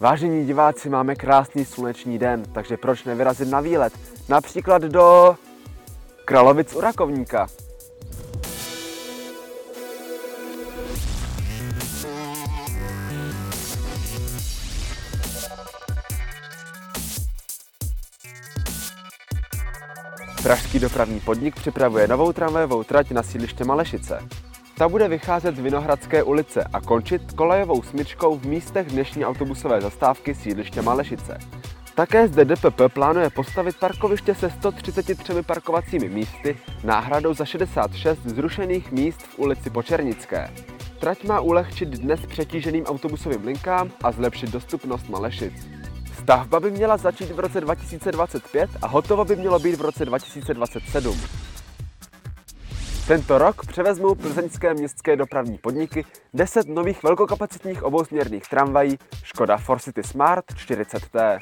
[0.00, 3.92] Vážení diváci, máme krásný sluneční den, takže proč nevyrazit na výlet?
[4.28, 5.36] Například do
[6.24, 7.46] Kralovic u Rakovníka.
[20.42, 24.20] Pražský dopravní podnik připravuje novou tramvajovou trať na sídliště Malešice.
[24.80, 30.34] Ta bude vycházet z Vinohradské ulice a končit kolejovou smyčkou v místech dnešní autobusové zastávky
[30.34, 31.38] sídliště Malešice.
[31.94, 39.22] Také zde DPP plánuje postavit parkoviště se 133 parkovacími místy náhradou za 66 zrušených míst
[39.22, 40.50] v ulici Počernické.
[41.00, 45.68] Trať má ulehčit dnes přetíženým autobusovým linkám a zlepšit dostupnost Malešic.
[46.22, 51.49] Stavba by měla začít v roce 2025 a hotovo by mělo být v roce 2027.
[53.08, 56.04] Tento rok převezmou plzeňské městské dopravní podniky
[56.34, 61.38] 10 nových velkokapacitních obousměrných tramvají Škoda Forcity Smart 40T.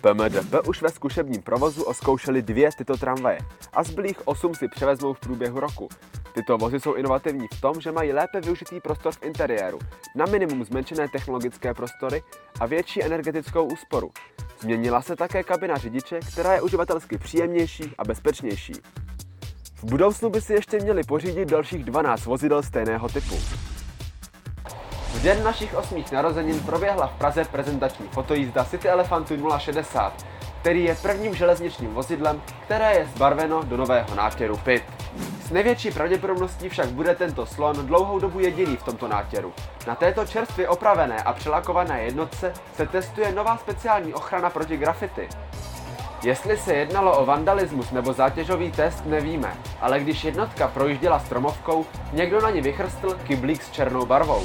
[0.00, 3.38] PMDP už ve zkušebním provozu oskoušeli dvě tyto tramvaje
[3.72, 5.88] a zbylých 8 si převezmou v průběhu roku.
[6.34, 9.78] Tyto vozy jsou inovativní v tom, že mají lépe využitý prostor v interiéru,
[10.16, 12.22] na minimum zmenšené technologické prostory
[12.60, 14.10] a větší energetickou úsporu.
[14.60, 18.72] Změnila se také kabina řidiče, která je uživatelsky příjemnější a bezpečnější.
[19.82, 23.34] V budoucnu by si ještě měli pořídit dalších 12 vozidel stejného typu.
[25.14, 30.26] V den našich osmých narozenin proběhla v Praze prezentační fotojízda City Elefantu 060,
[30.60, 34.82] který je prvním železničním vozidlem, které je zbarveno do nového nátěru PIT.
[35.46, 39.52] S největší pravděpodobností však bude tento slon dlouhou dobu jediný v tomto nátěru.
[39.86, 45.28] Na této čerstvě opravené a přelakované jednotce se testuje nová speciální ochrana proti grafity.
[46.22, 52.40] Jestli se jednalo o vandalismus nebo zátěžový test, nevíme, ale když jednotka projížděla stromovkou, někdo
[52.40, 54.42] na ní vychrstl kyblík s černou barvou.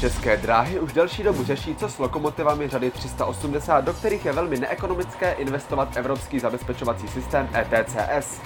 [0.00, 4.56] České dráhy už delší dobu řeší, co s lokomotivami řady 380, do kterých je velmi
[4.56, 8.40] neekonomické investovat evropský zabezpečovací systém ETCS.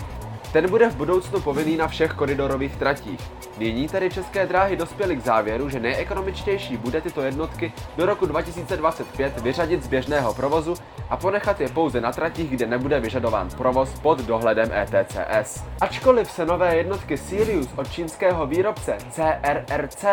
[0.53, 3.21] Ten bude v budoucnu povinný na všech koridorových tratích.
[3.59, 9.41] Nyní tedy České dráhy dospěly k závěru, že nejekonomičtější bude tyto jednotky do roku 2025
[9.41, 10.75] vyřadit z běžného provozu
[11.11, 15.65] a ponechat je pouze na tratích, kde nebude vyžadován provoz pod dohledem ETCS.
[15.81, 20.05] Ačkoliv se nové jednotky Sirius od čínského výrobce CRRC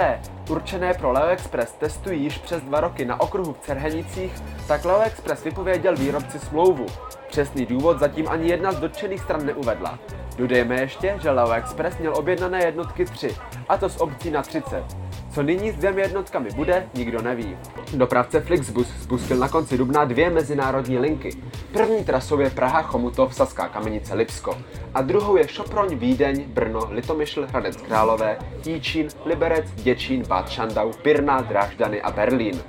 [0.49, 4.33] určené pro Leo Express testují již přes dva roky na okruhu v Cerhenicích,
[4.67, 6.85] tak Leo Express vypověděl výrobci smlouvu.
[7.27, 9.99] Přesný důvod zatím ani jedna z dotčených stran neuvedla.
[10.39, 13.35] Dodejme ještě, že Leo Express měl objednané jednotky 3,
[13.69, 14.83] a to z obcí na 30.
[15.31, 17.57] Co nyní s dvěmi jednotkami bude, nikdo neví.
[17.93, 21.29] Dopravce Flixbus spustil na konci dubna dvě mezinárodní linky.
[21.73, 24.57] První trasou je Praha, Chomutov, Saská Kamenice, Lipsko
[24.93, 31.41] a druhou je Šoproň, Vídeň, Brno, Litomyšl, Hradec Králové, Jíčín, Liberec, Děčín, Bad Šandau, Pirna,
[31.41, 32.61] Drážďany a Berlín.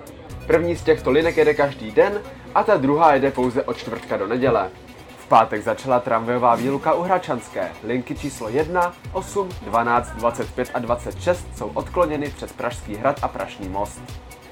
[0.47, 2.21] První z těchto linek jede každý den
[2.55, 4.71] a ta druhá jede pouze od čtvrtka do neděle.
[5.31, 7.73] Pátek začala tramvajová výluka u Hračanské.
[7.85, 13.69] Linky číslo 1, 8, 12, 25 a 26 jsou odkloněny přes Pražský hrad a Prašný
[13.69, 14.01] most.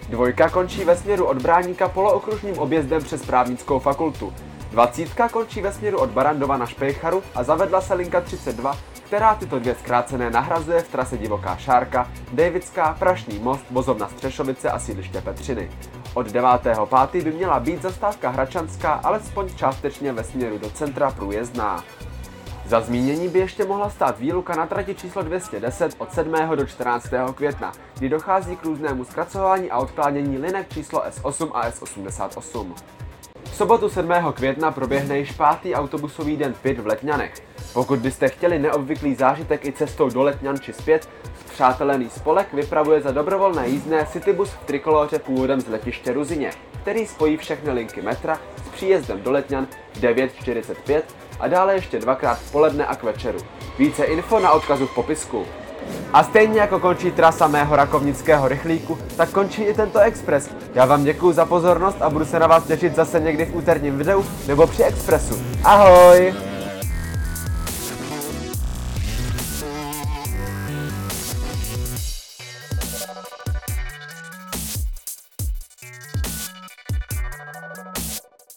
[0.08, 4.32] Dvojka končí ve směru od Bráníka polookružním objezdem přes právnickou fakultu.
[4.70, 9.58] Dvacítka končí ve směru od Barandova na Špejcharu a zavedla se linka 32, která tyto
[9.58, 15.70] dvě zkrácené nahrazuje v trase Divoká Šárka, Davidská, Prašný most, vozovna Střešovice a sídliště Petřiny.
[16.14, 17.24] Od 9.5.
[17.24, 21.84] by měla být zastávka Hračanská alespoň částečně ve směru do centra průjezdná.
[22.66, 26.34] Za zmínění by ještě mohla stát výluka na trati číslo 210 od 7.
[26.54, 27.08] do 14.
[27.34, 32.74] května, kdy dochází k různému zkracování a odklánění linek číslo S8 a S88.
[33.58, 34.12] Sobotu 7.
[34.34, 37.34] května proběhne již pátý autobusový den PIT v Letňanech.
[37.72, 41.08] Pokud byste chtěli neobvyklý zážitek i cestou do Letňan či zpět,
[41.52, 46.50] Přátelený spolek vypravuje za dobrovolné jízdné Citybus v trikoloře původem z letiště Ruzině,
[46.82, 51.02] který spojí všechny linky metra s příjezdem do Letňan v 9.45
[51.40, 53.38] a dále ještě dvakrát v poledne a k večeru.
[53.78, 55.46] Více info na odkazu v popisku.
[56.12, 60.50] A stejně jako končí trasa mého rakovnického rychlíku, tak končí i tento Express.
[60.74, 63.98] Já vám děkuji za pozornost a budu se na vás těšit zase někdy v úterním
[63.98, 65.34] videu nebo při Expressu.
[65.64, 66.34] Ahoj!